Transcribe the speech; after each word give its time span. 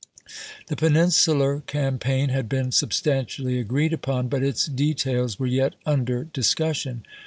The 0.65 0.75
Pen 0.75 0.95
insular 0.97 1.59
Campaign 1.67 2.29
had 2.29 2.49
been 2.49 2.71
substantially 2.71 3.63
agi 3.63 3.83
eed 3.85 3.93
upon, 3.93 4.29
but 4.29 4.41
its 4.41 4.65
details 4.65 5.37
were 5.37 5.45
yet 5.45 5.75
under 5.85 6.23
discussion. 6.23 7.05